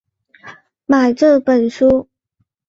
[0.87, 2.09] 买这本书